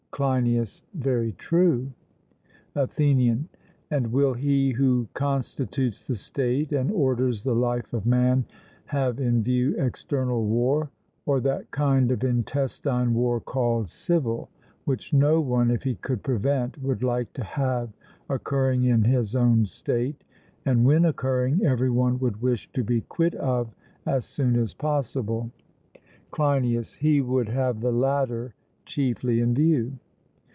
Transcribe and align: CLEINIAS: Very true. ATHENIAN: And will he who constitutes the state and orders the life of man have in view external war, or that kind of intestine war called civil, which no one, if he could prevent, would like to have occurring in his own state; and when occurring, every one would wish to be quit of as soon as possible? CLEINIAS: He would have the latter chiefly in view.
CLEINIAS: 0.13 0.83
Very 0.93 1.31
true. 1.31 1.89
ATHENIAN: 2.75 3.47
And 3.89 4.11
will 4.11 4.33
he 4.33 4.71
who 4.71 5.07
constitutes 5.13 6.05
the 6.05 6.17
state 6.17 6.73
and 6.73 6.91
orders 6.91 7.41
the 7.41 7.55
life 7.55 7.91
of 7.93 8.05
man 8.05 8.45
have 8.85 9.19
in 9.21 9.41
view 9.41 9.73
external 9.77 10.45
war, 10.45 10.91
or 11.25 11.39
that 11.39 11.71
kind 11.71 12.11
of 12.11 12.25
intestine 12.25 13.13
war 13.13 13.39
called 13.39 13.89
civil, 13.89 14.49
which 14.83 15.13
no 15.13 15.39
one, 15.39 15.71
if 15.71 15.83
he 15.83 15.95
could 15.95 16.21
prevent, 16.21 16.77
would 16.83 17.01
like 17.01 17.31
to 17.33 17.43
have 17.43 17.89
occurring 18.29 18.83
in 18.83 19.05
his 19.05 19.33
own 19.33 19.65
state; 19.65 20.25
and 20.65 20.83
when 20.85 21.05
occurring, 21.05 21.63
every 21.65 21.89
one 21.89 22.19
would 22.19 22.41
wish 22.41 22.69
to 22.73 22.83
be 22.83 22.99
quit 22.99 23.33
of 23.35 23.73
as 24.05 24.25
soon 24.25 24.57
as 24.57 24.73
possible? 24.73 25.49
CLEINIAS: 26.31 26.95
He 26.95 27.21
would 27.21 27.47
have 27.47 27.79
the 27.79 27.93
latter 27.93 28.53
chiefly 28.85 29.39
in 29.39 29.53
view. 29.53 29.93